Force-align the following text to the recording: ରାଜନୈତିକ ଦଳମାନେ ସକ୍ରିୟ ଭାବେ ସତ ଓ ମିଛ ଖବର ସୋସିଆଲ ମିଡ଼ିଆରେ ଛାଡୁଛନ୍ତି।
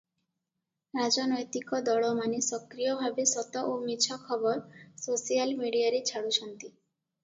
ରାଜନୈତିକ 0.99 1.81
ଦଳମାନେ 1.91 2.41
ସକ୍ରିୟ 2.47 2.97
ଭାବେ 3.03 3.29
ସତ 3.35 3.65
ଓ 3.75 3.79
ମିଛ 3.87 4.21
ଖବର 4.27 4.83
ସୋସିଆଲ 5.07 5.59
ମିଡ଼ିଆରେ 5.65 6.07
ଛାଡୁଛନ୍ତି। 6.13 6.65